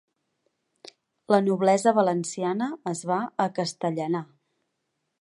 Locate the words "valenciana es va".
1.99-3.23